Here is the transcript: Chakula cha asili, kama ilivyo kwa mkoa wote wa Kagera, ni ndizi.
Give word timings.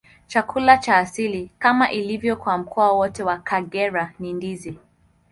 Chakula 0.27 0.77
cha 0.77 0.97
asili, 0.97 1.51
kama 1.59 1.91
ilivyo 1.91 2.35
kwa 2.35 2.57
mkoa 2.57 2.91
wote 2.93 3.23
wa 3.23 3.37
Kagera, 3.37 4.13
ni 4.19 4.33
ndizi. 4.33 4.79